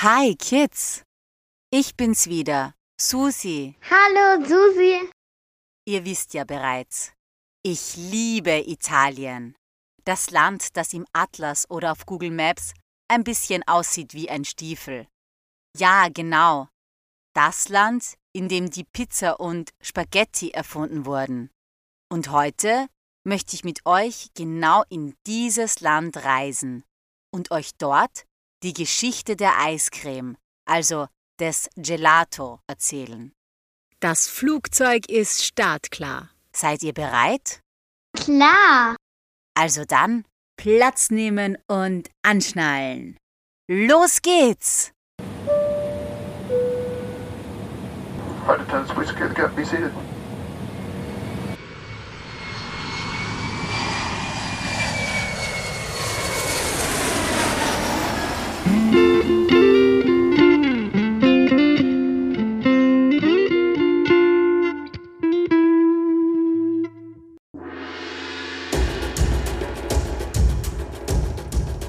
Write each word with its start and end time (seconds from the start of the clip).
Hi 0.00 0.36
Kids, 0.36 1.02
ich 1.72 1.96
bin's 1.96 2.28
wieder, 2.28 2.72
Susi. 3.00 3.74
Hallo 3.90 4.46
Susi. 4.46 5.10
Ihr 5.88 6.04
wisst 6.04 6.34
ja 6.34 6.44
bereits, 6.44 7.12
ich 7.64 7.96
liebe 7.96 8.62
Italien. 8.68 9.56
Das 10.04 10.30
Land, 10.30 10.76
das 10.76 10.92
im 10.92 11.04
Atlas 11.12 11.68
oder 11.68 11.90
auf 11.90 12.06
Google 12.06 12.30
Maps 12.30 12.74
ein 13.08 13.24
bisschen 13.24 13.64
aussieht 13.66 14.14
wie 14.14 14.30
ein 14.30 14.44
Stiefel. 14.44 15.08
Ja, 15.76 16.06
genau. 16.14 16.68
Das 17.34 17.68
Land, 17.68 18.14
in 18.32 18.48
dem 18.48 18.70
die 18.70 18.84
Pizza 18.84 19.40
und 19.40 19.70
Spaghetti 19.82 20.50
erfunden 20.50 21.06
wurden. 21.06 21.50
Und 22.08 22.30
heute 22.30 22.86
möchte 23.24 23.56
ich 23.56 23.64
mit 23.64 23.84
euch 23.84 24.28
genau 24.34 24.84
in 24.90 25.16
dieses 25.26 25.80
Land 25.80 26.18
reisen 26.18 26.84
und 27.32 27.50
euch 27.50 27.72
dort 27.78 28.27
die 28.62 28.72
Geschichte 28.72 29.36
der 29.36 29.60
Eiscreme, 29.60 30.36
also 30.66 31.06
des 31.38 31.68
Gelato, 31.76 32.60
erzählen. 32.66 33.32
Das 34.00 34.28
Flugzeug 34.28 35.08
ist 35.08 35.44
startklar. 35.44 36.30
Seid 36.52 36.82
ihr 36.82 36.92
bereit? 36.92 37.60
Klar. 38.16 38.96
Also 39.54 39.84
dann 39.84 40.24
Platz 40.56 41.10
nehmen 41.10 41.56
und 41.68 42.08
anschnallen. 42.22 43.16
Los 43.70 44.22
geht's! 44.22 44.92
Flight 48.44 48.60
attendants, 48.60 48.92
please 48.92 49.12
the 49.12 49.34
gap. 49.34 49.54
Be 49.54 49.64
seated. 49.64 49.92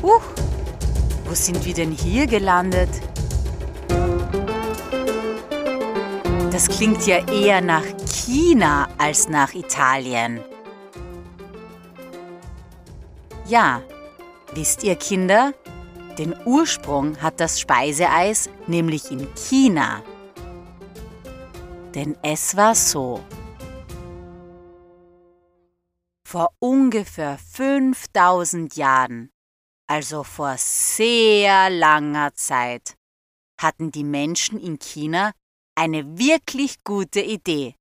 Huch, 0.02 0.22
wo 1.25 1.33
sind 1.33 1.66
wir 1.66 1.73
denn 1.73 1.91
hier 1.91 2.25
gelandet? 2.25 2.89
Das 6.52 6.67
klingt 6.67 7.06
ja 7.08 7.25
eher 7.31 7.61
nach 7.61 7.85
China 8.06 8.89
als 8.97 9.30
nach 9.30 9.53
Italien. 9.53 10.41
Ja, 13.47 13.81
wisst 14.53 14.83
ihr 14.83 14.95
Kinder, 14.95 15.53
den 16.20 16.36
Ursprung 16.45 17.20
hat 17.22 17.39
das 17.39 17.62
Speiseeis 17.62 18.50
nämlich 18.67 19.09
in 19.09 19.34
China. 19.36 20.03
Denn 21.95 22.17
es 22.22 22.58
war 22.58 22.75
so. 22.75 23.23
Vor 26.28 26.50
ungefähr 26.59 27.38
5000 27.38 28.75
Jahren, 28.75 29.31
also 29.88 30.23
vor 30.23 30.56
sehr 30.58 31.70
langer 31.70 32.34
Zeit, 32.34 32.95
hatten 33.59 33.90
die 33.90 34.03
Menschen 34.03 34.59
in 34.59 34.78
China 34.78 35.31
eine 35.75 36.20
wirklich 36.20 36.84
gute 36.84 37.22
Idee. 37.22 37.75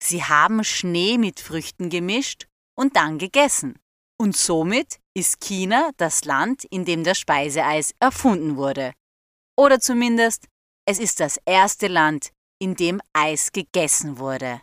Sie 0.00 0.22
haben 0.22 0.62
Schnee 0.62 1.18
mit 1.18 1.40
Früchten 1.40 1.90
gemischt 1.90 2.46
und 2.76 2.94
dann 2.94 3.18
gegessen. 3.18 3.78
Und 4.18 4.36
somit 4.36 5.01
ist 5.14 5.40
China 5.40 5.90
das 5.96 6.24
Land, 6.24 6.64
in 6.64 6.84
dem 6.84 7.04
das 7.04 7.18
Speiseeis 7.18 7.94
erfunden 8.00 8.56
wurde. 8.56 8.92
Oder 9.56 9.80
zumindest, 9.80 10.48
es 10.86 10.98
ist 10.98 11.20
das 11.20 11.38
erste 11.44 11.88
Land, 11.88 12.30
in 12.60 12.74
dem 12.74 13.00
Eis 13.12 13.52
gegessen 13.52 14.18
wurde. 14.18 14.62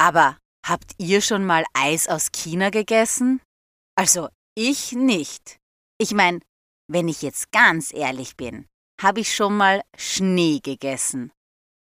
Aber 0.00 0.38
habt 0.66 0.92
ihr 0.98 1.20
schon 1.20 1.44
mal 1.44 1.64
Eis 1.74 2.08
aus 2.08 2.30
China 2.32 2.70
gegessen? 2.70 3.40
Also 3.96 4.28
ich 4.54 4.92
nicht. 4.92 5.58
Ich 5.98 6.12
meine, 6.12 6.40
wenn 6.88 7.08
ich 7.08 7.22
jetzt 7.22 7.50
ganz 7.52 7.92
ehrlich 7.92 8.36
bin, 8.36 8.66
habe 9.00 9.20
ich 9.20 9.34
schon 9.34 9.56
mal 9.56 9.82
Schnee 9.96 10.60
gegessen. 10.62 11.32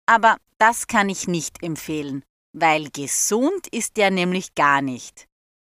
Aber 0.06 0.38
das 0.58 0.86
kann 0.86 1.08
ich 1.08 1.28
nicht 1.28 1.62
empfehlen, 1.62 2.24
weil 2.52 2.90
gesund 2.90 3.66
ist 3.68 3.96
der 3.96 4.10
nämlich 4.10 4.54
gar 4.54 4.80
nicht. 4.80 5.26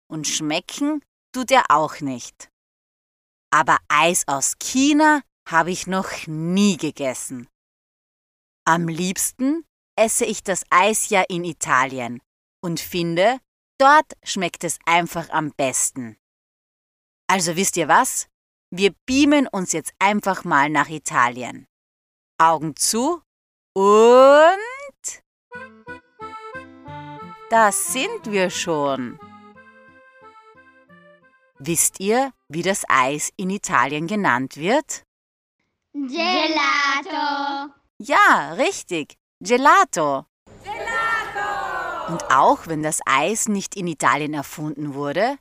Und 0.07 0.27
schmecken 0.27 1.03
tut 1.33 1.51
er 1.51 1.65
auch 1.69 1.99
nicht. 2.01 2.49
Aber 3.51 3.77
Eis 3.87 4.27
aus 4.27 4.57
China 4.59 5.21
habe 5.47 5.71
ich 5.71 5.87
noch 5.87 6.27
nie 6.27 6.77
gegessen. 6.77 7.47
Am 8.65 8.87
liebsten 8.87 9.65
esse 9.95 10.25
ich 10.25 10.43
das 10.43 10.63
Eis 10.69 11.09
ja 11.09 11.23
in 11.27 11.43
Italien 11.43 12.21
und 12.63 12.79
finde, 12.79 13.39
dort 13.79 14.13
schmeckt 14.23 14.63
es 14.63 14.77
einfach 14.85 15.29
am 15.29 15.51
besten. 15.51 16.17
Also 17.27 17.55
wisst 17.55 17.77
ihr 17.77 17.87
was? 17.87 18.27
Wir 18.71 18.93
beamen 19.05 19.47
uns 19.47 19.71
jetzt 19.71 19.93
einfach 19.99 20.43
mal 20.43 20.69
nach 20.69 20.89
Italien. 20.89 21.67
Augen 22.37 22.75
zu 22.75 23.21
und... 23.75 25.23
Da 27.49 27.71
sind 27.71 28.31
wir 28.31 28.51
schon. 28.51 29.19
Wisst 31.61 31.99
ihr, 31.99 32.31
wie 32.47 32.61
das 32.61 32.83
Eis 32.87 33.31
in 33.35 33.49
Italien 33.49 34.07
genannt 34.07 34.55
wird? 34.55 35.03
Gelato. 35.93 37.73
Ja, 37.97 38.53
richtig. 38.53 39.17
Gelato. 39.41 40.25
Gelato. 40.63 42.13
Und 42.13 42.31
auch 42.31 42.67
wenn 42.67 42.81
das 42.81 43.01
Eis 43.05 43.49
nicht 43.49 43.75
in 43.75 43.87
Italien 43.87 44.33
erfunden 44.33 44.93
wurde, 44.93 45.37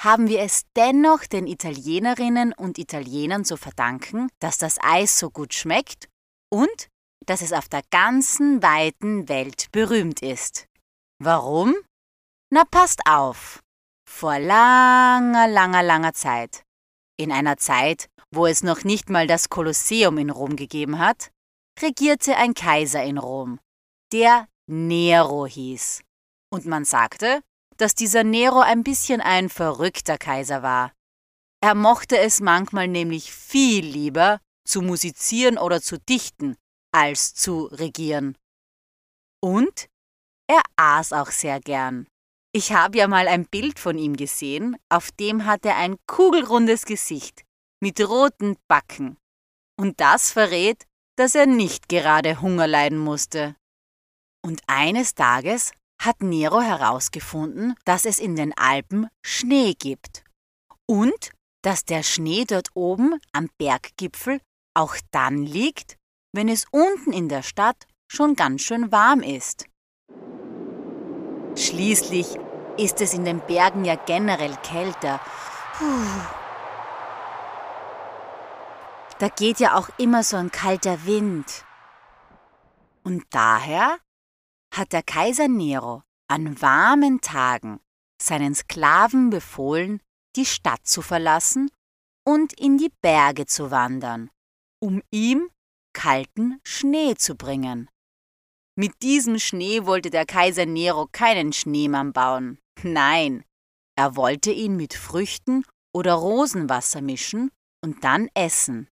haben 0.00 0.28
wir 0.28 0.40
es 0.40 0.62
dennoch 0.74 1.24
den 1.26 1.46
Italienerinnen 1.46 2.52
und 2.52 2.78
Italienern 2.78 3.44
zu 3.44 3.56
verdanken, 3.56 4.28
dass 4.40 4.58
das 4.58 4.78
Eis 4.82 5.20
so 5.20 5.30
gut 5.30 5.54
schmeckt 5.54 6.08
und 6.50 6.88
dass 7.26 7.42
es 7.42 7.52
auf 7.52 7.68
der 7.68 7.82
ganzen 7.90 8.60
weiten 8.60 9.28
Welt 9.28 9.68
berühmt 9.70 10.20
ist. 10.20 10.66
Warum? 11.22 11.76
Na 12.50 12.64
passt 12.64 13.02
auf. 13.06 13.60
Vor 14.10 14.38
langer, 14.38 15.48
langer, 15.48 15.82
langer 15.82 16.12
Zeit, 16.12 16.64
in 17.16 17.32
einer 17.32 17.56
Zeit, 17.56 18.10
wo 18.30 18.46
es 18.46 18.62
noch 18.62 18.84
nicht 18.84 19.08
mal 19.08 19.26
das 19.26 19.48
Kolosseum 19.48 20.18
in 20.18 20.28
Rom 20.28 20.56
gegeben 20.56 20.98
hat, 20.98 21.30
regierte 21.80 22.36
ein 22.36 22.52
Kaiser 22.52 23.02
in 23.02 23.16
Rom, 23.16 23.60
der 24.12 24.46
Nero 24.66 25.46
hieß. 25.46 26.02
Und 26.52 26.66
man 26.66 26.84
sagte, 26.84 27.40
dass 27.78 27.94
dieser 27.94 28.22
Nero 28.22 28.60
ein 28.60 28.84
bisschen 28.84 29.22
ein 29.22 29.48
verrückter 29.48 30.18
Kaiser 30.18 30.62
war. 30.62 30.92
Er 31.62 31.74
mochte 31.74 32.18
es 32.18 32.40
manchmal 32.40 32.88
nämlich 32.88 33.32
viel 33.32 33.86
lieber 33.86 34.40
zu 34.66 34.82
musizieren 34.82 35.56
oder 35.56 35.80
zu 35.80 35.98
dichten, 35.98 36.56
als 36.92 37.32
zu 37.32 37.66
regieren. 37.66 38.36
Und 39.40 39.88
er 40.46 40.60
aß 40.76 41.14
auch 41.14 41.30
sehr 41.30 41.60
gern. 41.60 42.06
Ich 42.52 42.72
habe 42.72 42.98
ja 42.98 43.06
mal 43.06 43.28
ein 43.28 43.46
Bild 43.46 43.78
von 43.78 43.96
ihm 43.96 44.16
gesehen, 44.16 44.76
auf 44.88 45.12
dem 45.12 45.44
hat 45.46 45.64
er 45.64 45.76
ein 45.76 45.96
kugelrundes 46.06 46.84
Gesicht 46.84 47.44
mit 47.80 48.00
roten 48.00 48.56
Backen. 48.66 49.16
Und 49.78 50.00
das 50.00 50.32
verrät, 50.32 50.84
dass 51.16 51.36
er 51.36 51.46
nicht 51.46 51.88
gerade 51.88 52.40
Hunger 52.40 52.66
leiden 52.66 52.98
musste. 52.98 53.54
Und 54.44 54.62
eines 54.66 55.14
Tages 55.14 55.70
hat 56.02 56.22
Nero 56.22 56.60
herausgefunden, 56.60 57.74
dass 57.84 58.04
es 58.04 58.18
in 58.18 58.34
den 58.34 58.56
Alpen 58.56 59.08
Schnee 59.24 59.74
gibt. 59.78 60.24
Und 60.88 61.30
dass 61.62 61.84
der 61.84 62.02
Schnee 62.02 62.46
dort 62.46 62.70
oben 62.74 63.20
am 63.32 63.48
Berggipfel 63.58 64.40
auch 64.74 64.96
dann 65.12 65.44
liegt, 65.44 65.96
wenn 66.32 66.48
es 66.48 66.64
unten 66.72 67.12
in 67.12 67.28
der 67.28 67.42
Stadt 67.42 67.86
schon 68.10 68.34
ganz 68.34 68.62
schön 68.62 68.90
warm 68.90 69.22
ist. 69.22 69.66
Schließlich 71.60 72.38
ist 72.78 73.02
es 73.02 73.12
in 73.12 73.26
den 73.26 73.40
Bergen 73.40 73.84
ja 73.84 73.94
generell 73.94 74.56
kälter. 74.62 75.20
Puh. 75.76 76.06
Da 79.18 79.28
geht 79.28 79.60
ja 79.60 79.76
auch 79.76 79.90
immer 79.98 80.24
so 80.24 80.38
ein 80.38 80.50
kalter 80.50 81.04
Wind. 81.04 81.66
Und 83.02 83.24
daher 83.30 83.98
hat 84.74 84.94
der 84.94 85.02
Kaiser 85.02 85.48
Nero 85.48 86.02
an 86.28 86.62
warmen 86.62 87.20
Tagen 87.20 87.80
seinen 88.22 88.54
Sklaven 88.54 89.28
befohlen, 89.28 90.00
die 90.36 90.46
Stadt 90.46 90.86
zu 90.86 91.02
verlassen 91.02 91.70
und 92.24 92.58
in 92.58 92.78
die 92.78 92.92
Berge 93.02 93.44
zu 93.44 93.70
wandern, 93.70 94.30
um 94.78 95.02
ihm 95.10 95.50
kalten 95.92 96.58
Schnee 96.62 97.16
zu 97.16 97.34
bringen. 97.34 97.90
Mit 98.80 99.02
diesem 99.02 99.38
Schnee 99.38 99.84
wollte 99.84 100.08
der 100.08 100.24
Kaiser 100.24 100.64
Nero 100.64 101.06
keinen 101.12 101.52
Schneemann 101.52 102.14
bauen. 102.14 102.58
Nein, 102.82 103.44
er 103.94 104.16
wollte 104.16 104.52
ihn 104.52 104.74
mit 104.74 104.94
Früchten 104.94 105.66
oder 105.94 106.14
Rosenwasser 106.14 107.02
mischen 107.02 107.50
und 107.84 108.02
dann 108.04 108.30
essen. 108.32 108.88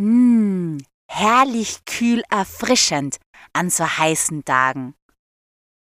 Mmm, 0.00 0.78
herrlich 1.08 1.84
kühl 1.84 2.24
erfrischend 2.28 3.20
an 3.52 3.70
so 3.70 3.86
heißen 3.86 4.44
Tagen. 4.44 4.96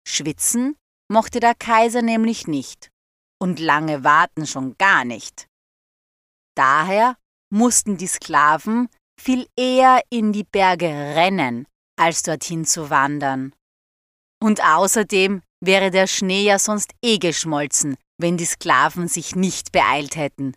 Schwitzen 0.06 0.76
mochte 1.10 1.40
der 1.40 1.56
Kaiser 1.56 2.02
nämlich 2.02 2.48
nicht 2.48 2.92
und 3.42 3.62
lange 3.62 4.04
warten 4.04 4.46
schon 4.46 4.76
gar 4.78 5.06
nicht. 5.06 5.48
Daher 6.58 7.16
mussten 7.50 7.96
die 7.96 8.08
Sklaven 8.08 8.90
viel 9.18 9.48
eher 9.56 10.02
in 10.10 10.34
die 10.34 10.44
Berge 10.44 10.90
rennen, 10.90 11.66
als 11.96 12.24
dorthin 12.24 12.66
zu 12.66 12.90
wandern. 12.90 13.54
Und 14.42 14.64
außerdem 14.64 15.42
wäre 15.62 15.92
der 15.92 16.08
Schnee 16.08 16.44
ja 16.44 16.60
sonst 16.60 16.94
eh 17.02 17.18
geschmolzen, 17.18 17.96
wenn 18.18 18.38
die 18.38 18.46
Sklaven 18.46 19.08
sich 19.08 19.36
nicht 19.36 19.72
beeilt 19.72 20.16
hätten. 20.16 20.54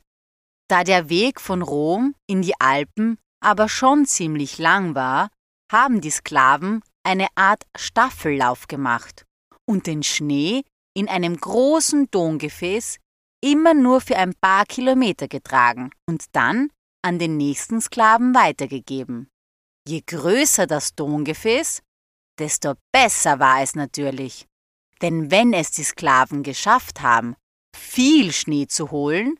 Da 0.69 0.83
der 0.83 1.09
Weg 1.09 1.41
von 1.41 1.63
Rom 1.63 2.15
in 2.27 2.43
die 2.43 2.59
Alpen 2.61 3.19
aber 3.41 3.69
schon 3.69 4.07
ziemlich 4.07 4.59
lang 4.59 4.95
war, 4.95 5.31
haben 5.71 6.01
die 6.01 6.11
Sklaven 6.11 6.83
eine 7.05 7.29
Art 7.37 7.65
Staffellauf 7.77 8.67
gemacht 8.67 9.25
und 9.65 9.87
den 9.87 10.03
Schnee 10.03 10.63
in 10.97 11.09
einem 11.09 11.37
großen 11.37 12.11
Tongefäß 12.11 12.97
immer 13.45 13.75
nur 13.75 14.01
für 14.01 14.17
ein 14.17 14.35
paar 14.41 14.65
Kilometer 14.65 15.29
getragen 15.29 15.91
und 16.09 16.25
dann 16.33 16.71
an 17.03 17.19
den 17.19 17.37
nächsten 17.37 17.81
Sklaven 17.81 18.35
weitergegeben. 18.35 19.29
Je 19.89 20.03
größer 20.07 20.67
das 20.67 20.95
Tongefäß, 20.95 21.83
desto 22.39 22.75
besser 22.93 23.39
war 23.39 23.63
es 23.63 23.75
natürlich. 23.75 24.47
Denn 25.01 25.31
wenn 25.31 25.53
es 25.53 25.71
die 25.71 25.85
Sklaven 25.85 26.43
geschafft 26.43 27.03
haben, 27.03 27.37
viel 27.77 28.33
Schnee 28.33 28.67
zu 28.67 28.91
holen, 28.91 29.39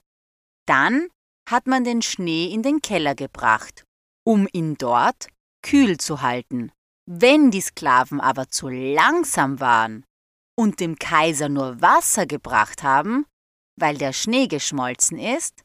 dann 0.67 1.09
hat 1.49 1.67
man 1.67 1.85
den 1.85 2.03
Schnee 2.03 2.47
in 2.53 2.63
den 2.63 2.83
Keller 2.83 3.15
gebracht, 3.15 3.85
um 4.25 4.49
ihn 4.53 4.77
dort 4.77 5.29
kühl 5.63 5.99
zu 5.99 6.23
halten. 6.23 6.73
Wenn 7.09 7.51
die 7.51 7.61
Sklaven 7.61 8.21
aber 8.21 8.49
zu 8.49 8.69
langsam 8.69 9.61
waren 9.61 10.05
und 10.59 10.81
dem 10.81 10.97
Kaiser 10.99 11.49
nur 11.49 11.81
Wasser 11.81 12.27
gebracht 12.27 12.83
haben, 12.83 13.27
weil 13.79 13.97
der 13.97 14.13
Schnee 14.13 14.49
geschmolzen 14.49 15.19
ist, 15.19 15.63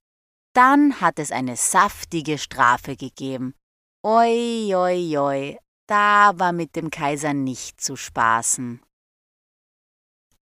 dann 0.54 1.02
hat 1.02 1.18
es 1.18 1.32
eine 1.32 1.56
saftige 1.56 2.38
Strafe 2.38 2.96
gegeben. 2.96 3.56
Oi, 4.04 4.74
oi, 4.74 5.16
oi, 5.16 5.60
da 5.88 6.32
war 6.40 6.54
mit 6.54 6.76
dem 6.76 6.90
Kaiser 6.90 7.36
nicht 7.36 7.80
zu 7.80 7.96
spaßen. 7.96 8.82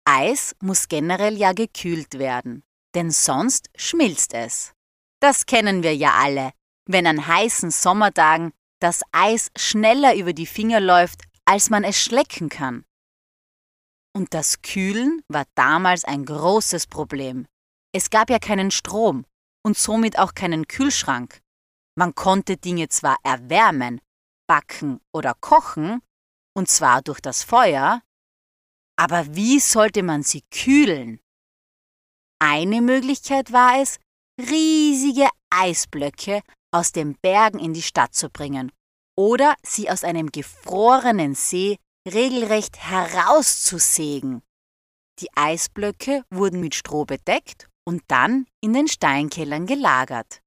Eis 0.05 0.57
muss 0.61 0.89
generell 0.89 1.37
ja 1.37 1.53
gekühlt 1.53 2.19
werden, 2.19 2.65
denn 2.97 3.13
sonst 3.13 3.71
schmilzt 3.77 4.35
es. 4.35 4.73
Das 5.21 5.47
kennen 5.47 5.85
wir 5.85 5.95
ja 5.95 6.15
alle, 6.15 6.51
wenn 6.87 7.07
an 7.07 7.29
heißen 7.29 7.71
Sommertagen 7.71 8.53
das 8.81 9.03
Eis 9.13 9.53
schneller 9.57 10.17
über 10.17 10.33
die 10.33 10.47
Finger 10.47 10.81
läuft, 10.81 11.23
als 11.45 11.71
man 11.71 11.85
es 11.85 11.97
schlecken 11.97 12.49
kann. 12.49 12.85
Und 14.17 14.35
das 14.35 14.63
Kühlen 14.63 15.23
war 15.29 15.45
damals 15.55 16.05
ein 16.05 16.25
großes 16.25 16.89
Problem. 16.89 17.47
Es 17.93 18.11
gab 18.11 18.31
ja 18.31 18.41
keinen 18.41 18.73
Strom 18.73 19.25
und 19.63 19.79
somit 19.79 20.19
auch 20.19 20.35
keinen 20.35 20.67
Kühlschrank. 20.67 21.41
Man 21.97 22.15
konnte 22.15 22.57
Dinge 22.57 22.89
zwar 22.89 23.17
erwärmen, 23.23 24.01
backen 24.49 25.01
oder 25.13 25.35
kochen, 25.35 26.03
und 26.57 26.69
zwar 26.69 27.03
durch 27.03 27.21
das 27.21 27.43
Feuer, 27.43 28.03
aber 28.97 29.35
wie 29.35 29.59
sollte 29.61 30.03
man 30.03 30.23
sie 30.23 30.43
kühlen? 30.51 31.21
Eine 32.41 32.81
Möglichkeit 32.81 33.53
war 33.53 33.81
es, 33.81 33.99
riesige 34.39 35.29
Eisblöcke 35.51 36.43
aus 36.73 36.93
den 36.93 37.17
Bergen 37.23 37.59
in 37.59 37.75
die 37.75 37.83
Stadt 37.83 38.15
zu 38.15 38.29
bringen 38.31 38.73
oder 39.17 39.55
sie 39.63 39.89
aus 39.91 40.05
einem 40.05 40.31
gefrorenen 40.31 41.35
See 41.35 41.79
regelrecht 42.07 42.77
herauszusägen. 42.79 44.43
Die 45.21 45.29
Eisblöcke 45.37 46.25
wurden 46.31 46.61
mit 46.61 46.75
Stroh 46.75 47.05
bedeckt 47.05 47.69
und 47.87 48.03
dann 48.09 48.47
in 48.61 48.73
den 48.73 48.89
Steinkellern 48.89 49.67
gelagert. 49.67 50.44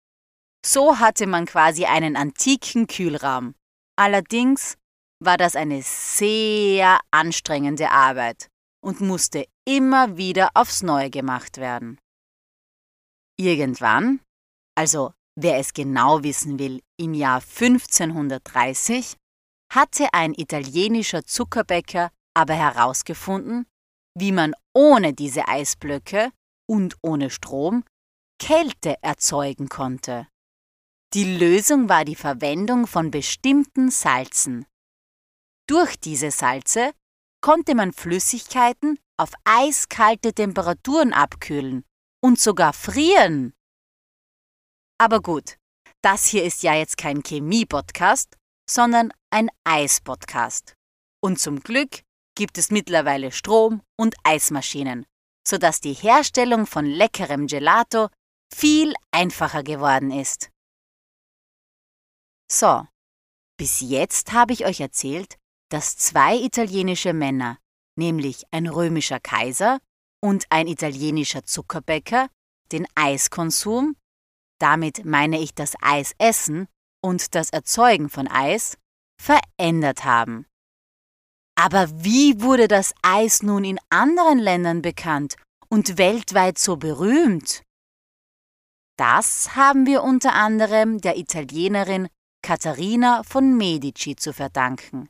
So 0.67 0.99
hatte 0.99 1.27
man 1.27 1.45
quasi 1.45 1.85
einen 1.85 2.17
antiken 2.17 2.87
Kühlraum. 2.87 3.55
Allerdings 3.97 4.77
war 5.23 5.37
das 5.37 5.55
eine 5.55 5.81
sehr 5.81 6.99
anstrengende 7.09 7.89
Arbeit 7.89 8.49
und 8.83 8.99
musste 8.99 9.47
immer 9.65 10.17
wieder 10.17 10.49
aufs 10.55 10.83
Neue 10.83 11.09
gemacht 11.09 11.55
werden. 11.55 11.97
Irgendwann, 13.39 14.19
also 14.75 15.13
wer 15.39 15.57
es 15.57 15.71
genau 15.71 16.23
wissen 16.23 16.59
will, 16.59 16.81
im 16.99 17.13
Jahr 17.13 17.39
1530, 17.39 19.15
hatte 19.73 20.09
ein 20.11 20.33
italienischer 20.33 21.23
Zuckerbäcker 21.23 22.11
aber 22.33 22.55
herausgefunden, 22.55 23.67
wie 24.19 24.33
man 24.33 24.53
ohne 24.73 25.13
diese 25.13 25.47
Eisblöcke 25.47 26.31
und 26.69 26.97
ohne 27.01 27.29
Strom 27.29 27.85
Kälte 28.37 28.95
erzeugen 29.01 29.69
konnte. 29.69 30.27
Die 31.13 31.37
Lösung 31.37 31.87
war 31.87 32.03
die 32.03 32.15
Verwendung 32.15 32.85
von 32.85 33.11
bestimmten 33.11 33.89
Salzen. 33.91 34.65
Durch 35.65 35.97
diese 35.99 36.31
Salze 36.31 36.91
konnte 37.41 37.75
man 37.75 37.93
Flüssigkeiten 37.93 38.99
auf 39.17 39.31
eiskalte 39.45 40.33
Temperaturen 40.33 41.13
abkühlen 41.13 41.85
und 42.21 42.39
sogar 42.39 42.73
frieren. 42.73 43.53
Aber 44.99 45.21
gut, 45.21 45.57
das 46.01 46.25
hier 46.25 46.43
ist 46.43 46.61
ja 46.63 46.73
jetzt 46.73 46.97
kein 46.97 47.23
Chemie-Podcast, 47.23 48.35
sondern 48.69 49.13
ein 49.29 49.49
Eis-Podcast. 49.63 50.75
Und 51.21 51.39
zum 51.39 51.61
Glück 51.61 52.01
gibt 52.35 52.57
es 52.57 52.69
mittlerweile 52.69 53.31
Strom 53.31 53.81
und 53.97 54.15
Eismaschinen, 54.23 55.05
sodass 55.47 55.79
die 55.79 55.93
Herstellung 55.93 56.65
von 56.65 56.85
leckerem 56.85 57.47
Gelato 57.47 58.09
viel 58.53 58.93
einfacher 59.11 59.63
geworden 59.63 60.11
ist. 60.11 60.49
So, 62.49 62.87
bis 63.57 63.81
jetzt 63.81 64.31
habe 64.31 64.53
ich 64.53 64.65
euch 64.65 64.79
erzählt, 64.79 65.37
dass 65.69 65.97
zwei 65.97 66.37
italienische 66.37 67.13
Männer, 67.13 67.57
nämlich 67.97 68.45
ein 68.51 68.67
römischer 68.67 69.19
Kaiser 69.19 69.79
und 70.23 70.45
ein 70.49 70.67
italienischer 70.67 71.43
Zuckerbäcker, 71.43 72.29
den 72.71 72.87
Eiskonsum, 72.95 73.95
damit 74.59 75.05
meine 75.05 75.39
ich 75.39 75.53
das 75.53 75.73
Eisessen 75.81 76.67
und 77.03 77.35
das 77.35 77.49
Erzeugen 77.49 78.09
von 78.09 78.27
Eis, 78.27 78.77
verändert 79.21 80.05
haben. 80.05 80.45
Aber 81.55 81.89
wie 82.03 82.41
wurde 82.41 82.67
das 82.67 82.93
Eis 83.01 83.41
nun 83.41 83.63
in 83.63 83.79
anderen 83.89 84.37
Ländern 84.39 84.81
bekannt 84.81 85.35
und 85.69 85.97
weltweit 85.97 86.57
so 86.57 86.77
berühmt? 86.77 87.63
Das 88.97 89.55
haben 89.55 89.85
wir 89.85 90.03
unter 90.03 90.33
anderem 90.33 91.01
der 91.01 91.17
Italienerin 91.17 92.09
Katharina 92.41 93.23
von 93.23 93.57
Medici 93.57 94.15
zu 94.15 94.33
verdanken. 94.33 95.09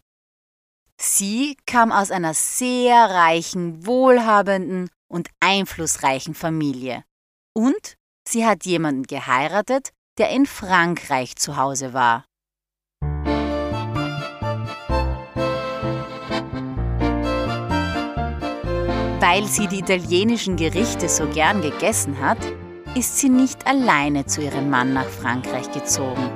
Sie 1.00 1.58
kam 1.66 1.92
aus 1.92 2.10
einer 2.10 2.34
sehr 2.34 2.96
reichen, 2.96 3.86
wohlhabenden 3.86 4.90
und 5.08 5.30
einflussreichen 5.40 6.34
Familie. 6.34 7.04
Und 7.54 7.96
sie 8.28 8.46
hat 8.46 8.66
jemanden 8.66 9.04
geheiratet, 9.04 9.92
der 10.18 10.32
in 10.32 10.46
Frankreich 10.46 11.36
zu 11.36 11.58
Hause 11.58 11.94
war. 11.94 12.26
Weil 19.20 19.46
sie 19.46 19.68
die 19.68 19.80
italienischen 19.80 20.56
Gerichte 20.56 21.10
so 21.10 21.28
gern 21.28 21.62
gegessen 21.62 22.20
hat, 22.20 22.40
ist 22.96 23.18
sie 23.18 23.30
nicht 23.30 23.68
alleine 23.68 24.26
zu 24.26 24.42
ihrem 24.42 24.70
Mann 24.70 24.94
nach 24.94 25.08
Frankreich 25.08 25.72
gezogen, 25.72 26.32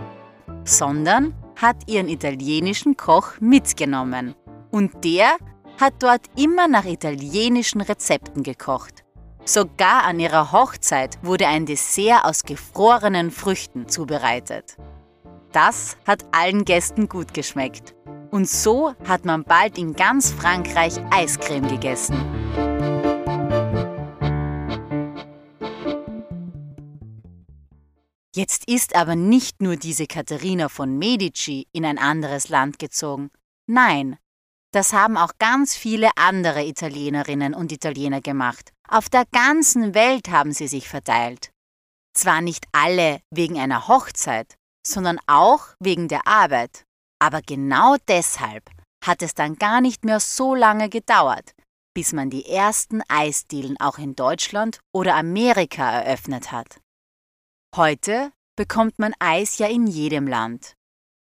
sondern 0.63 1.33
hat 1.55 1.77
ihren 1.87 2.07
italienischen 2.07 2.97
Koch 2.97 3.39
mitgenommen. 3.39 4.35
Und 4.71 5.03
der 5.03 5.35
hat 5.79 5.93
dort 5.99 6.21
immer 6.37 6.67
nach 6.67 6.85
italienischen 6.85 7.81
Rezepten 7.81 8.43
gekocht. 8.43 9.03
Sogar 9.43 10.03
an 10.03 10.19
ihrer 10.19 10.51
Hochzeit 10.51 11.17
wurde 11.23 11.47
ein 11.47 11.65
Dessert 11.65 12.25
aus 12.25 12.43
gefrorenen 12.43 13.31
Früchten 13.31 13.87
zubereitet. 13.87 14.77
Das 15.51 15.97
hat 16.07 16.23
allen 16.31 16.63
Gästen 16.63 17.09
gut 17.09 17.33
geschmeckt. 17.33 17.95
Und 18.29 18.47
so 18.47 18.93
hat 19.07 19.25
man 19.25 19.43
bald 19.43 19.77
in 19.77 19.93
ganz 19.93 20.31
Frankreich 20.31 20.93
Eiscreme 21.11 21.67
gegessen. 21.67 22.70
Jetzt 28.33 28.65
ist 28.69 28.95
aber 28.95 29.15
nicht 29.15 29.61
nur 29.61 29.75
diese 29.75 30.07
Katharina 30.07 30.69
von 30.69 30.97
Medici 30.97 31.67
in 31.73 31.83
ein 31.85 31.97
anderes 31.97 32.47
Land 32.47 32.79
gezogen. 32.79 33.29
Nein, 33.67 34.17
das 34.73 34.93
haben 34.93 35.17
auch 35.17 35.33
ganz 35.37 35.75
viele 35.75 36.09
andere 36.15 36.63
Italienerinnen 36.63 37.53
und 37.53 37.73
Italiener 37.73 38.21
gemacht. 38.21 38.71
Auf 38.87 39.09
der 39.09 39.25
ganzen 39.25 39.93
Welt 39.93 40.29
haben 40.29 40.53
sie 40.53 40.67
sich 40.67 40.87
verteilt. 40.87 41.51
Zwar 42.13 42.41
nicht 42.41 42.65
alle 42.71 43.19
wegen 43.31 43.59
einer 43.59 43.89
Hochzeit, 43.89 44.55
sondern 44.85 45.19
auch 45.27 45.67
wegen 45.79 46.07
der 46.07 46.25
Arbeit. 46.25 46.85
Aber 47.19 47.41
genau 47.41 47.97
deshalb 48.07 48.69
hat 49.05 49.21
es 49.21 49.33
dann 49.33 49.55
gar 49.55 49.81
nicht 49.81 50.05
mehr 50.05 50.21
so 50.21 50.55
lange 50.55 50.87
gedauert, 50.87 51.53
bis 51.93 52.13
man 52.13 52.29
die 52.29 52.45
ersten 52.45 53.01
Eisdielen 53.09 53.77
auch 53.79 53.97
in 53.97 54.15
Deutschland 54.15 54.79
oder 54.93 55.15
Amerika 55.15 55.99
eröffnet 55.99 56.51
hat. 56.51 56.79
Heute 57.73 58.33
bekommt 58.57 58.99
man 58.99 59.13
Eis 59.19 59.57
ja 59.57 59.67
in 59.67 59.87
jedem 59.87 60.27
Land. 60.27 60.75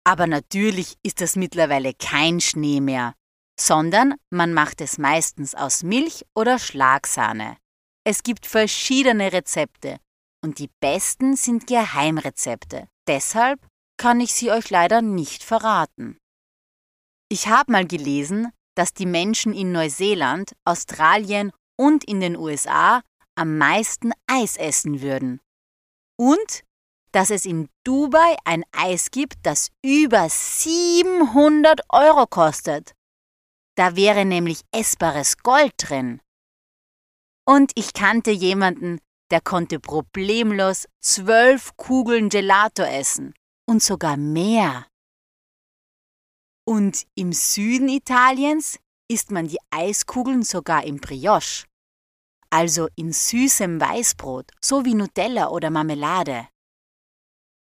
Aber 0.03 0.27
natürlich 0.27 0.97
ist 1.03 1.21
das 1.21 1.37
mittlerweile 1.37 1.93
kein 1.93 2.41
Schnee 2.41 2.81
mehr, 2.81 3.15
sondern 3.61 4.15
man 4.31 4.55
macht 4.55 4.81
es 4.81 4.97
meistens 4.97 5.55
aus 5.55 5.83
Milch 5.83 6.25
oder 6.35 6.59
Schlagsahne. 6.59 7.59
Es 8.05 8.23
gibt 8.23 8.47
verschiedene 8.47 9.31
Rezepte 9.31 9.99
und 10.43 10.59
die 10.59 10.71
besten 10.81 11.37
sind 11.37 11.67
Geheimrezepte. 11.67 12.89
Deshalb 13.07 13.61
kann 13.99 14.23
ich 14.23 14.33
sie 14.33 14.51
euch 14.51 14.71
leider 14.71 15.03
nicht 15.03 15.45
verraten. 15.45 16.17
Ich 17.29 17.49
habe 17.49 17.73
mal 17.73 17.87
gelesen, 17.87 18.51
dass 18.75 18.95
die 18.95 19.07
Menschen 19.07 19.53
in 19.53 19.71
Neuseeland, 19.71 20.55
Australien 20.65 21.53
und 21.79 22.05
in 22.05 22.21
den 22.21 22.39
USA 22.39 23.03
am 23.35 23.59
meisten 23.59 24.13
Eis 24.27 24.57
essen 24.57 25.03
würden. 25.03 25.39
Und 26.23 26.63
dass 27.11 27.31
es 27.31 27.47
in 27.47 27.69
Dubai 27.83 28.37
ein 28.45 28.63
Eis 28.71 29.11
gibt, 29.11 29.35
das 29.43 29.71
über 29.85 30.29
700 30.29 31.81
Euro 31.89 32.29
kostet. 32.29 32.95
Da 33.77 33.97
wäre 33.97 34.25
nämlich 34.25 34.61
essbares 34.71 35.39
Gold 35.39 35.73
drin. 35.79 36.21
Und 37.45 37.73
ich 37.75 37.93
kannte 37.93 38.31
jemanden, 38.31 39.01
der 39.33 39.41
konnte 39.41 39.81
problemlos 39.81 40.87
zwölf 41.01 41.77
Kugeln 41.77 42.29
Gelato 42.29 42.85
essen 42.85 43.35
und 43.69 43.83
sogar 43.83 44.17
mehr. 44.17 44.87
Und 46.65 47.05
im 47.17 47.33
Süden 47.33 47.89
Italiens 47.89 48.79
isst 49.11 49.33
man 49.33 49.49
die 49.49 49.59
Eiskugeln 49.71 50.45
sogar 50.45 50.85
im 50.85 50.99
Brioche, 50.99 51.67
also 52.53 52.89
in 52.97 53.13
süßem 53.13 53.81
Weißbrot, 53.81 54.51
so 54.61 54.85
wie 54.85 54.95
Nutella 54.95 55.49
oder 55.49 55.71
Marmelade. 55.71 56.49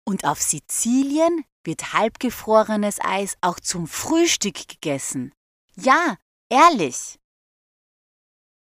Und 0.04 0.25
auf 0.25 0.43
Sizilien 0.43 1.45
wird 1.62 1.93
halbgefrorenes 1.93 2.99
Eis 3.00 3.37
auch 3.40 3.61
zum 3.61 3.87
Frühstück 3.87 4.69
gegessen. 4.69 5.33
Ja, 5.76 6.16
ehrlich. 6.50 7.19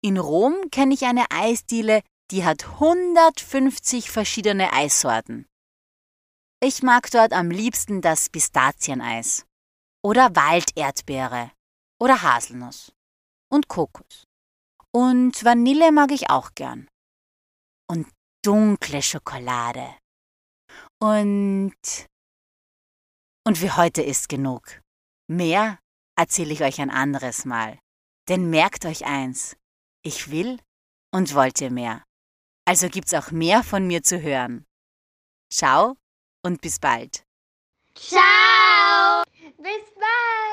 In 0.02 0.18
Rom 0.18 0.70
kenne 0.70 0.94
ich 0.94 1.04
eine 1.04 1.30
Eisdiele, 1.30 2.02
die 2.30 2.44
hat 2.44 2.64
150 2.64 4.10
verschiedene 4.10 4.72
Eissorten. 4.72 5.46
Ich 6.60 6.82
mag 6.82 7.10
dort 7.10 7.32
am 7.32 7.50
liebsten 7.50 8.02
das 8.02 8.28
Pistazieneis 8.28 9.46
oder 10.02 10.34
Walderdbeere 10.34 11.52
oder 11.98 12.22
Haselnuss 12.22 12.92
und 13.48 13.68
Kokos. 13.68 14.29
Und 14.92 15.44
Vanille 15.44 15.92
mag 15.92 16.10
ich 16.10 16.30
auch 16.30 16.54
gern. 16.54 16.88
Und 17.88 18.08
dunkle 18.42 19.02
Schokolade. 19.02 19.96
Und 20.98 22.06
und 23.46 23.58
für 23.58 23.76
heute 23.76 24.02
ist 24.02 24.28
genug. 24.28 24.80
Mehr 25.26 25.78
erzähle 26.16 26.52
ich 26.52 26.62
euch 26.62 26.80
ein 26.80 26.90
anderes 26.90 27.44
Mal. 27.44 27.78
Denn 28.28 28.50
merkt 28.50 28.84
euch 28.84 29.06
eins, 29.06 29.56
ich 30.04 30.30
will 30.30 30.60
und 31.12 31.34
wollte 31.34 31.70
mehr. 31.70 32.04
Also 32.66 32.88
gibt's 32.88 33.14
auch 33.14 33.30
mehr 33.30 33.64
von 33.64 33.86
mir 33.86 34.02
zu 34.02 34.20
hören. 34.20 34.66
Ciao 35.52 35.96
und 36.44 36.60
bis 36.60 36.78
bald. 36.78 37.24
Ciao. 37.94 39.24
Bis 39.56 39.94
bald. 39.94 40.49